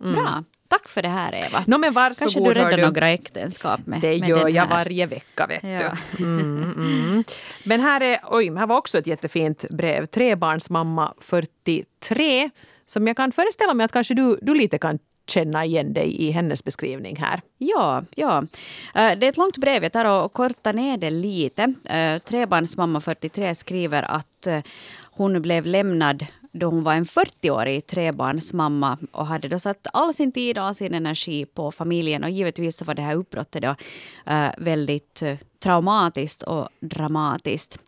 [0.00, 0.12] Mm.
[0.14, 0.44] Bra.
[0.68, 1.64] Tack för det här Eva.
[1.66, 2.82] No, men Kanske du räddar du.
[2.82, 5.96] några äktenskap med Det med gör jag varje vecka vet ja.
[6.16, 6.24] du.
[6.24, 7.24] Mm, mm.
[7.64, 10.06] Men här, är, oj, här var också ett jättefint brev.
[10.06, 12.50] Trebarnsmamma 43
[12.86, 14.98] som jag kan föreställa mig att kanske du, du lite kan
[15.32, 17.40] känna igen dig i hennes beskrivning här.
[17.58, 18.38] Ja, ja.
[18.94, 19.82] Eh, det är ett långt brev.
[19.82, 21.74] Jag tar och kortar ner det lite.
[21.84, 24.60] Eh, trebarnsmamma 43 skriver att eh,
[25.02, 30.32] hon blev lämnad då hon var en 40-årig trebarnsmamma och hade då satt all sin
[30.32, 32.24] tid och all sin energi på familjen.
[32.24, 33.74] Och givetvis så var det här uppbrottet då
[34.58, 35.22] väldigt
[35.62, 37.78] traumatiskt och dramatiskt.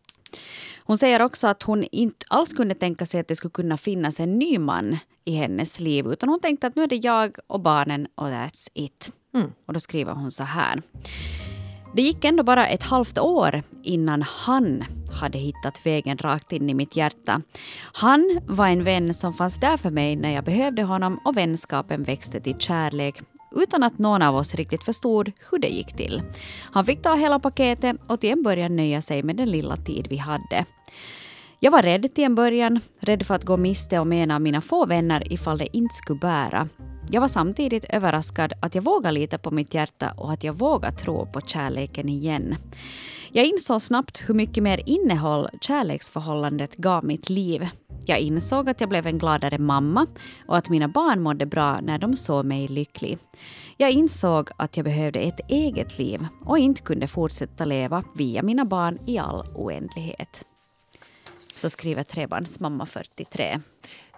[0.87, 4.21] Hon säger också att hon inte alls kunde tänka sig att det skulle kunna finnas
[4.21, 7.61] en ny man i hennes liv utan hon tänkte att nu är det jag och
[7.61, 9.13] barnen och that's it.
[9.35, 9.53] Mm.
[9.67, 10.83] Och då skriver hon så här.
[11.95, 14.85] Det gick ändå bara ett halvt år innan han
[15.21, 17.43] hade hittat vägen rakt in i mitt hjärta.
[17.93, 22.03] Han var en vän som fanns där för mig när jag behövde honom och vänskapen
[22.03, 23.21] växte till kärlek
[23.55, 26.23] utan att någon av oss riktigt förstod hur det gick till.
[26.73, 30.07] Han fick ta hela paketet och till en början nöja sig med den lilla tid
[30.11, 30.65] vi hade.
[31.61, 34.61] Jag var rädd till en början, rädd för att gå miste om en av mina
[34.61, 36.69] få vänner ifall det inte skulle bära.
[37.11, 40.97] Jag var samtidigt överraskad att jag vågade lita på mitt hjärta och att jag vågade
[40.97, 42.57] tro på kärleken igen.
[43.37, 47.69] Jag insåg snabbt hur mycket mer innehåll kärleksförhållandet gav mitt liv.
[48.07, 50.07] Jag insåg att jag blev en gladare mamma
[50.47, 53.19] och att mina barn mådde bra när de såg mig lycklig.
[53.77, 58.65] Jag insåg att jag behövde ett eget liv och inte kunde fortsätta leva via mina
[58.65, 60.45] barn i all oändlighet.
[61.55, 63.61] Så skriver trebarnsmamma 43.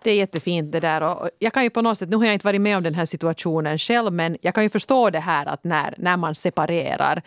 [0.02, 1.02] Det är jättefint det där.
[1.02, 2.94] Och jag kan ju på något sätt, nu har jag inte varit med om den
[2.94, 7.22] här situationen själv, men jag kan ju förstå det här att när, när man separerar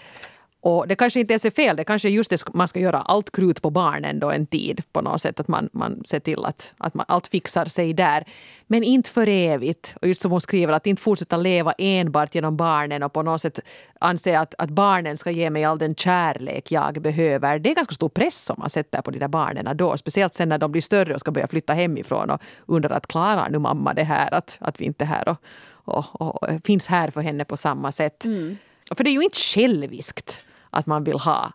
[0.61, 3.31] och det kanske inte ens är fel, det kanske just det man ska göra allt
[3.31, 5.39] krut på barnen då en tid på något sätt.
[5.39, 8.25] Att man, man ser till att, att man, allt fixar sig där.
[8.67, 9.95] Men inte för evigt.
[10.01, 13.41] Och just som hon skriver, att inte fortsätta leva enbart genom barnen och på något
[13.41, 13.59] sätt
[13.99, 17.59] anse att, att barnen ska ge mig all den kärlek jag behöver.
[17.59, 19.97] Det är ganska stor press som man sätter på de där barnen då.
[19.97, 23.49] Speciellt sen när de blir större och ska börja flytta hemifrån och undrar att klarar
[23.49, 24.33] nu mamma det här?
[24.33, 25.37] Att, att vi inte är här och,
[25.71, 28.25] och, och, och finns här för henne på samma sätt.
[28.25, 28.57] Mm.
[28.95, 31.53] För det är ju inte själviskt att man vill ha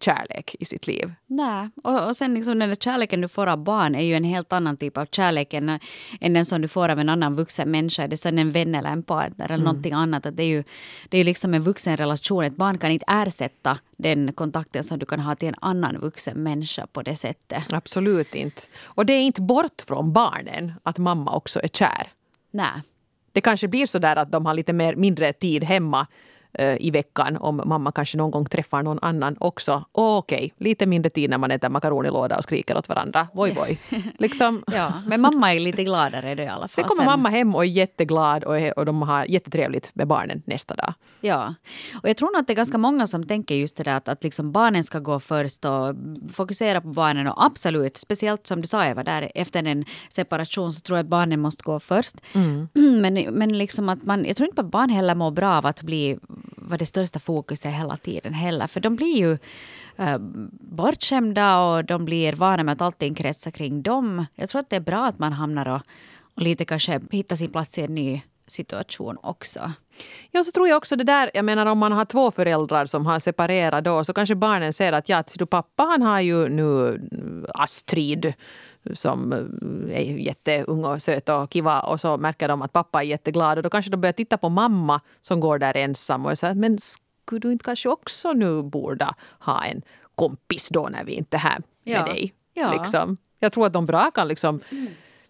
[0.00, 1.12] kärlek i sitt liv.
[1.26, 4.24] Nej, och, och sen liksom den där kärleken du får av barn är ju en
[4.24, 5.78] helt annan typ av kärlek än,
[6.20, 8.02] än den som du får av en annan vuxen människa.
[8.02, 9.64] Är det sen en vän eller en partner eller mm.
[9.64, 10.26] någonting annat.
[10.26, 10.64] Att det är ju
[11.08, 12.44] det är liksom en vuxen relation.
[12.44, 16.42] Ett barn kan inte ersätta den kontakten som du kan ha till en annan vuxen
[16.42, 17.72] människa på det sättet.
[17.72, 18.62] Absolut inte.
[18.82, 22.08] Och det är inte bort från barnen att mamma också är kär.
[22.50, 22.82] Nej.
[23.32, 26.06] Det kanske blir så där att de har lite mer, mindre tid hemma
[26.58, 29.84] i veckan om mamma kanske någon gång träffar någon annan också.
[29.92, 33.28] Okej, okay, lite mindre tid när man äter makaronilåda och skriker åt varandra.
[33.34, 33.80] Voj, voj.
[34.18, 34.62] Liksom.
[34.66, 36.68] ja, men mamma är lite gladare då i alla fall.
[36.68, 40.42] Sen kommer mamma hem och är jätteglad och, är, och de har jättetrevligt med barnen
[40.46, 40.94] nästa dag.
[41.20, 41.54] Ja,
[42.02, 44.08] och jag tror nog att det är ganska många som tänker just det där att,
[44.08, 45.94] att liksom barnen ska gå först och
[46.32, 50.80] fokusera på barnen och absolut, speciellt som du sa Eva, där efter en separation så
[50.80, 52.16] tror jag att barnen måste gå först.
[52.34, 52.68] Mm.
[53.02, 55.82] Men, men liksom att man, jag tror inte att barn heller mår bra av att
[55.82, 56.18] bli
[56.56, 58.66] var det största fokuset hela tiden heller.
[58.66, 59.38] För de blir ju
[59.96, 60.18] äh,
[60.60, 64.26] bortskämda och de blir vana med att allting kretsar kring dem.
[64.34, 65.80] Jag tror att det är bra att man hamnar och,
[66.34, 69.72] och lite kanske hittar sin plats i en ny situation också.
[70.30, 73.06] Ja, så tror jag också det där, jag menar om man har två föräldrar som
[73.06, 76.88] har separerat då så kanske barnen ser att ja, du pappa han har ju nu
[76.88, 78.32] mm, Astrid
[78.94, 79.32] som
[79.92, 83.62] är jätteung och söt och kiva och så märker de att pappa är jätteglad och
[83.62, 87.40] då kanske de börjar titta på mamma som går där ensam och säger men skulle
[87.40, 89.82] du inte kanske också nu borde ha en
[90.14, 92.04] kompis då när vi inte är här med ja.
[92.04, 92.32] dig?
[92.54, 92.72] Ja.
[92.72, 93.16] Liksom.
[93.38, 94.86] Jag tror att de bra kan liksom mm.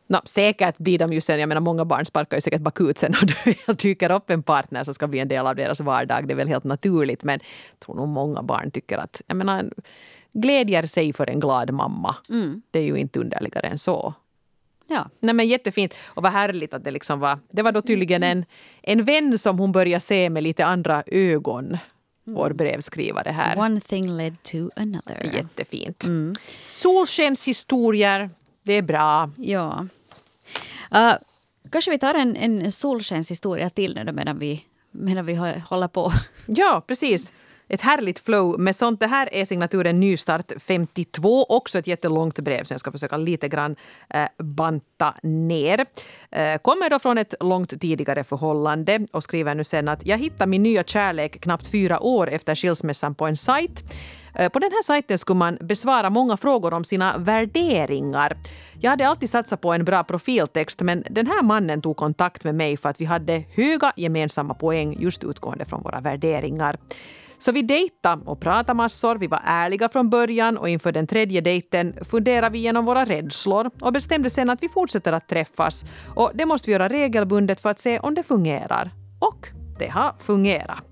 [0.08, 3.14] No, säkert blir de ju sen, jag menar många barn sparkar ju säkert bakut sen
[3.22, 3.26] och
[3.66, 6.28] det dyker upp en partner som ska bli en del av deras vardag.
[6.28, 7.40] Det är väl helt naturligt men
[7.70, 9.70] jag tror nog många barn tycker att, jag menar
[10.40, 12.16] glädjer sig för en glad mamma.
[12.30, 12.62] Mm.
[12.70, 14.14] Det är ju inte underligare än så.
[14.88, 15.10] Ja.
[15.20, 17.38] Nej, men jättefint och vad härligt att det liksom var.
[17.50, 18.44] Det var då tydligen en,
[18.82, 21.78] en vän som hon började se med lite andra ögon.
[22.24, 22.56] Vår mm.
[22.56, 23.58] brevskrivare här.
[23.58, 25.34] One thing led to another.
[25.34, 26.04] Jättefint.
[26.04, 26.34] Mm.
[26.70, 28.30] Solskenshistorier,
[28.62, 29.30] det är bra.
[29.36, 29.86] Ja.
[30.94, 31.14] Uh,
[31.70, 35.34] kanske vi tar en, en solskenshistoria till nu medan vi, medan vi
[35.68, 36.12] håller på.
[36.46, 37.32] Ja, precis
[37.68, 39.00] ett härligt flow med sånt.
[39.00, 41.44] Det här är signaturen Nystart 52.
[41.44, 43.76] Också ett jättelångt brev som jag ska försöka lite grann
[44.10, 45.86] eh, banta ner.
[46.30, 50.50] Eh, kommer då från ett långt tidigare förhållande och skriver nu sen att jag hittade
[50.50, 53.84] min nya kärlek knappt fyra år efter skilsmässan på en sajt.
[54.34, 58.36] Eh, på den här sajten skulle man besvara många frågor om sina värderingar.
[58.80, 62.54] Jag hade alltid satsat på en bra profiltext men den här mannen tog kontakt med
[62.54, 66.76] mig för att vi hade höga gemensamma poäng just utgående från våra värderingar.
[67.46, 71.40] Så vi dejtade och pratade massor, vi var ärliga från början och inför den tredje
[71.40, 75.84] dejten funderade vi igenom våra rädslor och bestämde sen att vi fortsätter att träffas.
[76.14, 78.90] Och det måste vi göra regelbundet för att se om det fungerar.
[79.20, 80.82] Och det har fungerat.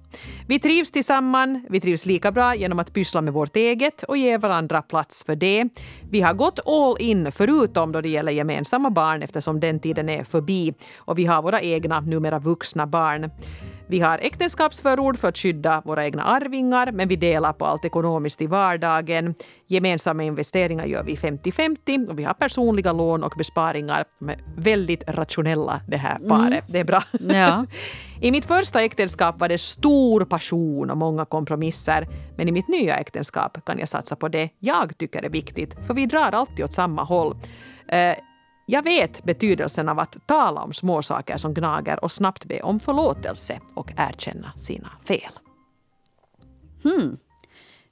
[0.49, 4.38] Vi trivs tillsammans, vi trivs lika bra genom att pyssla med vårt eget och ge
[4.38, 5.69] varandra plats för det.
[6.11, 10.25] Vi har gått all in förutom då det gäller gemensamma barn eftersom den tiden är
[10.25, 13.31] förbi och vi har våra egna, numera vuxna barn.
[13.87, 18.42] Vi har äktenskapsförord för att skydda våra egna arvingar, men vi delar på allt ekonomiskt
[18.42, 19.35] i vardagen.
[19.66, 24.05] Gemensamma investeringar gör vi 50-50 och vi har personliga lån och besparingar.
[24.18, 26.47] De är väldigt rationella det här paret.
[26.47, 26.64] Mm.
[26.68, 27.05] Det är bra.
[27.20, 27.66] Ja.
[28.20, 32.09] I mitt första äktenskap var det stor passion och många kompromisser.
[32.37, 35.94] Men i mitt nya äktenskap kan jag satsa på det jag tycker är viktigt, för
[35.94, 37.37] vi drar alltid åt samma håll.
[38.66, 43.61] Jag vet betydelsen av att tala om småsaker som gnager och snabbt be om förlåtelse
[43.74, 45.33] och erkänna sina fel.
[46.83, 47.16] Hmm.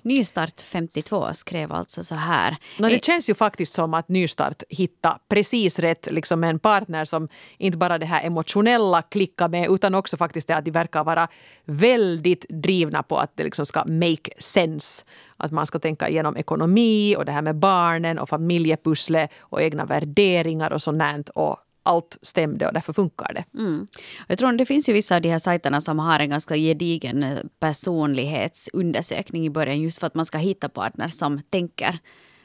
[0.02, 2.56] Nystart 52 skrev alltså så här.
[2.78, 7.28] No, det känns ju faktiskt som att Nystart hittade precis rätt liksom en partner som
[7.58, 11.28] inte bara det här emotionella klickar med utan också faktiskt det att de verkar vara
[11.64, 15.04] väldigt drivna på att det liksom ska make sense.
[15.36, 19.84] Att man ska tänka igenom ekonomi och det här med barnen och familjepusslet och egna
[19.84, 21.28] värderingar och sånt.
[21.28, 23.59] Och allt stämde och därför funkar det.
[23.59, 23.87] Mm.
[24.29, 27.23] Jag tror det finns ju vissa av de här sajterna som har en ganska gedigen
[27.23, 31.99] eh, personlighetsundersökning i början just för att man ska hitta partner som tänker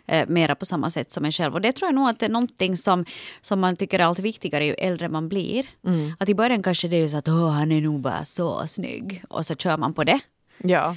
[0.05, 1.53] eh, mera på samma sätt som en själv.
[1.53, 3.05] Och det tror jag nog att det är någonting som,
[3.41, 5.65] som man tycker är allt viktigare ju äldre man blir.
[5.85, 6.13] Mm.
[6.19, 9.45] Att i början kanske det är så att han är nog bara så snygg och
[9.45, 10.19] så kör man på det.
[10.57, 10.95] Ja.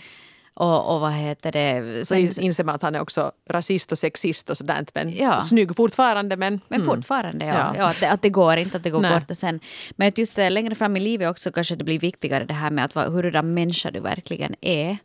[0.60, 2.04] Och, och vad heter det?
[2.06, 4.94] Så inser man att han är också rasist och sexist och sådant.
[4.94, 5.40] Men ja.
[5.40, 6.36] snygg fortfarande.
[6.36, 6.94] Men, men mm.
[6.94, 7.54] fortfarande, ja.
[7.54, 7.74] ja.
[7.76, 9.14] ja att, det, att, det, går inte, att det går Nej.
[9.14, 9.60] bort sen.
[9.90, 12.70] Men att just det, längre fram i livet också kanske det blir viktigare det här
[12.70, 14.96] med att hurdan människa du verkligen är.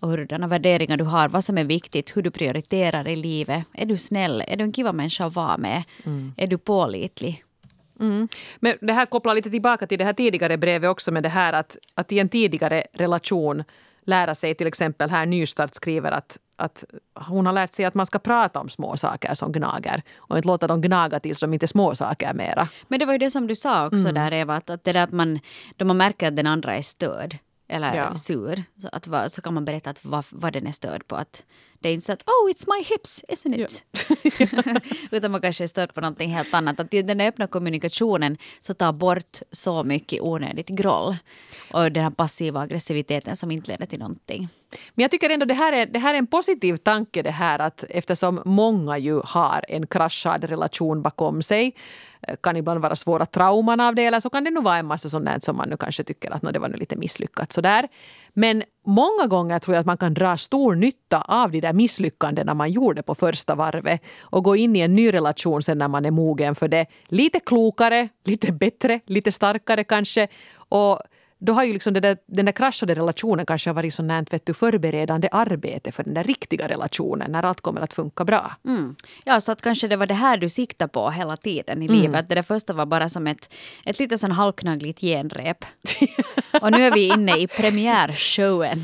[0.00, 3.64] Och hurdana värderingar du har, vad som är viktigt, hur du prioriterar i livet.
[3.72, 4.44] Är du snäll?
[4.48, 5.82] Är du en kiva människa att vara med?
[6.04, 6.34] Mm.
[6.36, 7.44] Är du pålitlig?
[8.00, 8.28] Mm.
[8.60, 11.52] Men det här kopplar lite tillbaka till det här tidigare brevet också med det här
[11.52, 13.64] att, att i en tidigare relation
[14.06, 18.06] lära sig, till exempel här Nystart skriver att, att hon har lärt sig att man
[18.06, 21.66] ska prata om små saker som gnager och inte låta dem gnaga tills de inte
[21.66, 22.68] är små saker mera.
[22.88, 24.14] Men det var ju det som du sa också mm.
[24.14, 25.40] där Eva, att, att det där att man,
[25.76, 27.38] då man märker att den andra är störd
[27.68, 28.14] eller ja.
[28.14, 31.16] sur, så, att, så kan man berätta att vad, vad den är störd på.
[31.16, 31.44] Att
[31.80, 33.84] det är inte så att oh it's my hips, isn't it?
[34.38, 34.80] Ja.
[35.16, 36.80] Utan man kanske är störd på någonting helt annat.
[36.80, 41.16] Att den öppna kommunikationen så tar bort så mycket onödigt groll.
[41.72, 44.48] Och den här passiva aggressiviteten som inte leder till någonting.
[44.94, 47.58] Men jag tycker ändå det här är, det här är en positiv tanke det här
[47.58, 51.74] att eftersom många ju har en kraschad relation bakom sig
[52.22, 54.86] eh, kan ibland vara svåra trauman av det eller så kan det nog vara en
[54.86, 57.88] massa sånt som man nu kanske tycker att det var nu lite misslyckat sådär.
[58.32, 62.54] Men många gånger tror jag att man kan dra stor nytta av de där misslyckandena
[62.54, 66.04] man gjorde på första varvet och gå in i en ny relation sen när man
[66.04, 66.86] är mogen för det.
[67.08, 70.28] Lite klokare, lite bättre, lite starkare kanske.
[70.68, 71.00] Och
[71.38, 75.28] då har ju liksom där, den där kraschade relationen kanske varit sånt vet du, förberedande
[75.32, 78.52] arbete för den där riktiga relationen när allt kommer att funka bra.
[78.64, 78.96] Mm.
[79.24, 82.00] Ja, så att kanske det var det här du siktade på hela tiden i mm.
[82.00, 82.28] livet.
[82.28, 83.52] Det där första var bara som ett,
[83.84, 85.64] ett litet sån halvknaggligt genrep.
[86.60, 88.82] och nu är vi inne i premiärshowen.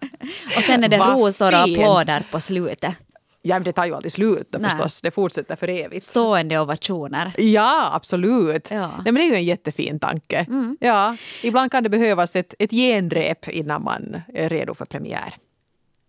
[0.56, 2.94] och sen är det rosor och applåder på slutet.
[3.42, 5.00] Det tar ju aldrig slut då, förstås.
[5.00, 6.06] Det fortsätter för evigt.
[6.06, 7.32] Stående ovationer.
[7.36, 8.70] Ja, absolut.
[8.70, 8.88] Ja.
[8.88, 10.46] Nej, men det är ju en jättefin tanke.
[10.48, 10.76] Mm.
[10.80, 15.34] Ja, ibland kan det behövas ett, ett genrep innan man är redo för premiär.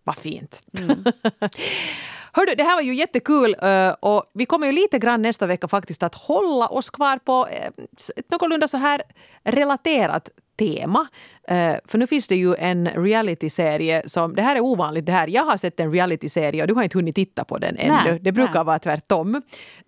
[0.03, 0.61] Vad fint.
[0.79, 1.03] Mm.
[2.33, 5.67] Hördu, det här var ju jättekul eh, och vi kommer ju lite grann nästa vecka
[5.67, 7.71] faktiskt att hålla oss kvar på eh,
[8.15, 9.01] ett någorlunda så här
[9.43, 11.07] relaterat tema.
[11.51, 15.27] Uh, för nu finns det ju en realityserie som, det här är ovanligt det här,
[15.27, 18.11] jag har sett en realityserie och du har inte hunnit titta på den ännu.
[18.11, 18.63] Nej, det brukar nej.
[18.63, 19.41] vara tvärtom.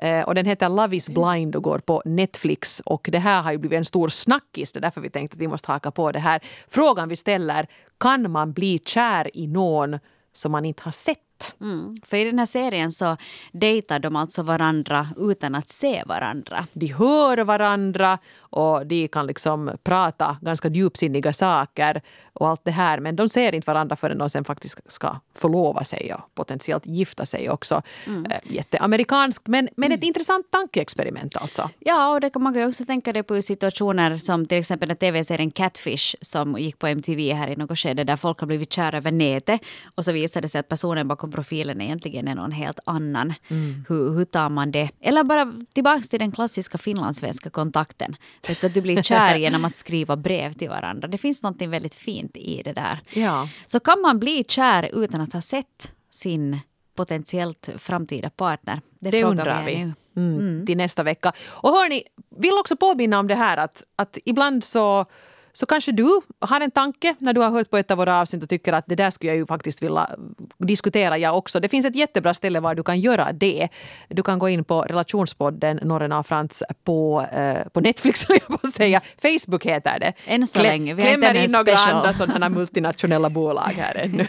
[0.03, 3.51] Uh, och den heter Love is blind och går på Netflix och det här har
[3.51, 6.11] ju blivit en stor snackis, det är därför vi tänkte att vi måste haka på
[6.11, 6.41] det här.
[6.67, 7.67] Frågan vi ställer,
[7.99, 9.99] kan man bli kär i någon
[10.33, 11.17] som man inte har sett?
[11.61, 11.97] Mm.
[12.05, 13.17] För i den här serien så
[13.51, 16.67] dejtar de alltså varandra utan att se varandra.
[16.73, 18.17] De hör varandra
[18.51, 22.01] och de kan liksom prata ganska djupsinniga saker
[22.33, 22.99] och allt det här.
[22.99, 27.25] Men de ser inte varandra förrän de sen faktiskt ska förlova sig och potentiellt gifta
[27.25, 27.81] sig också.
[28.07, 28.31] Mm.
[28.31, 29.97] Äh, jätteamerikanskt men, men mm.
[29.99, 31.69] ett intressant tankeexperiment alltså.
[31.79, 34.97] Ja, och det kan man kan också tänka det på situationer som till exempel den
[34.97, 38.97] tv-serien Catfish som gick på MTV här i något skede där folk har blivit kära
[38.97, 39.61] över nätet
[39.95, 43.33] och så visade det sig att personen bakom profilen egentligen är någon helt annan.
[43.47, 43.85] Mm.
[43.89, 44.89] Hur, hur tar man det?
[44.99, 48.15] Eller bara tillbaks till den klassiska finlandssvenska kontakten.
[48.47, 51.07] Vet du, att du blir kär genom att skriva brev till varandra.
[51.07, 52.99] Det finns något väldigt fint i det där.
[53.13, 53.49] Ja.
[53.65, 56.59] Så kan man bli kär utan att ha sett sin
[56.95, 58.81] potentiellt framtida partner?
[58.99, 59.85] Det, det undrar vi.
[59.85, 59.93] Nu.
[60.15, 60.65] Mm, mm.
[60.65, 61.33] Till nästa vecka.
[61.41, 62.03] Och hörni,
[62.37, 65.05] vill också påminna om det här att, att ibland så
[65.53, 68.43] så kanske du har en tanke när du har hört på ett av våra avsnitt
[68.43, 70.09] och tycker att det där skulle jag ju faktiskt vilja
[70.57, 71.59] diskutera jag också.
[71.59, 73.69] Det finns ett jättebra ställe var du kan göra det.
[74.09, 78.59] Du kan gå in på relationspodden Norren av Frans på, eh, på Netflix, jag på
[78.63, 79.01] att säga.
[79.21, 80.13] Facebook heter det.
[80.25, 80.93] Än så Klä- länge.
[80.93, 84.27] Vi Klämmer in några andra sådana multinationella bolag här ännu.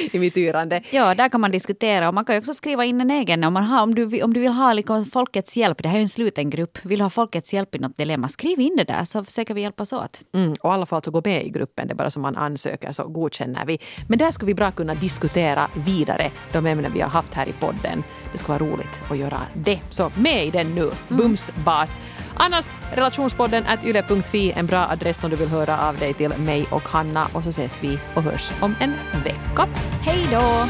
[0.12, 0.82] I mitt yrande.
[0.90, 3.64] Ja, där kan man diskutera och man kan också skriva in en egen om, man
[3.64, 5.82] har, om, du, om du vill ha liksom folkets hjälp.
[5.82, 6.78] Det här är ju en sluten grupp.
[6.82, 9.60] Vill du ha folkets hjälp i något dilemma, skriv in det där så försöker vi
[9.60, 10.22] hjälpas åt.
[10.32, 12.92] Mm, och alla får alltså gå med i gruppen, det är bara som man ansöker
[12.92, 13.78] så godkänner vi.
[14.08, 17.52] Men där skulle vi bra kunna diskutera vidare de ämnen vi har haft här i
[17.52, 18.04] podden.
[18.32, 19.80] Det skulle vara roligt att göra det.
[19.90, 21.98] Så med i den nu, bums bas.
[22.34, 26.66] Annars relationspodden at yle.fi, en bra adress om du vill höra av dig till mig
[26.70, 29.68] och Hanna och så ses vi och hörs om en vecka.
[30.02, 30.66] Hej då!